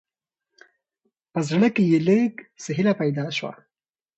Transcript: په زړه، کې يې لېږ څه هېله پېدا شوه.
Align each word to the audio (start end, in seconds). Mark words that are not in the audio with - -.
په 1.31 1.39
زړه، 1.49 1.67
کې 1.75 1.83
يې 1.91 1.99
لېږ 2.07 2.33
څه 2.61 2.69
هېله 2.77 2.93
پېدا 3.01 3.25
شوه. 3.37 3.51